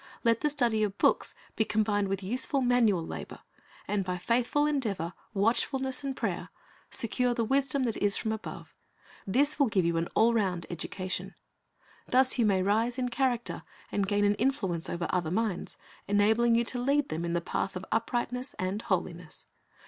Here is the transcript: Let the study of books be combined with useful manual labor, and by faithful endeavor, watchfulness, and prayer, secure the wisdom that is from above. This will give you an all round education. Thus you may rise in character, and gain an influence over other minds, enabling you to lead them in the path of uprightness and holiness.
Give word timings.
Let 0.23 0.41
the 0.41 0.49
study 0.49 0.81
of 0.81 0.97
books 0.97 1.35
be 1.55 1.63
combined 1.63 2.07
with 2.07 2.23
useful 2.23 2.61
manual 2.61 3.05
labor, 3.05 3.41
and 3.87 4.03
by 4.03 4.17
faithful 4.17 4.65
endeavor, 4.65 5.13
watchfulness, 5.35 6.03
and 6.03 6.17
prayer, 6.17 6.49
secure 6.89 7.35
the 7.35 7.45
wisdom 7.45 7.83
that 7.83 7.97
is 7.97 8.17
from 8.17 8.31
above. 8.31 8.73
This 9.27 9.59
will 9.59 9.67
give 9.67 9.85
you 9.85 9.97
an 9.97 10.07
all 10.15 10.33
round 10.33 10.65
education. 10.71 11.35
Thus 12.07 12.39
you 12.39 12.47
may 12.47 12.63
rise 12.63 12.97
in 12.97 13.09
character, 13.09 13.61
and 13.91 14.07
gain 14.07 14.25
an 14.25 14.33
influence 14.37 14.89
over 14.89 15.05
other 15.11 15.29
minds, 15.29 15.77
enabling 16.07 16.55
you 16.55 16.63
to 16.63 16.81
lead 16.81 17.09
them 17.09 17.23
in 17.23 17.33
the 17.33 17.39
path 17.39 17.75
of 17.75 17.85
uprightness 17.91 18.55
and 18.57 18.81
holiness. 18.81 19.45